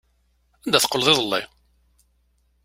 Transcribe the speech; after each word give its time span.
Anda 0.63 0.79
teqqleḍ 0.83 1.07
iḍelli? 1.11 1.41